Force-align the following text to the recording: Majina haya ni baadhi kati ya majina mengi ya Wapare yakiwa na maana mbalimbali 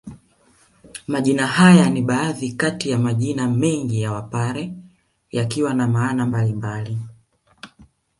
Majina 1.07 1.47
haya 1.47 1.89
ni 1.89 2.01
baadhi 2.01 2.51
kati 2.51 2.89
ya 2.89 2.99
majina 2.99 3.47
mengi 3.47 4.01
ya 4.01 4.11
Wapare 4.11 4.73
yakiwa 5.31 5.73
na 5.73 5.87
maana 5.87 6.25
mbalimbali 6.25 6.97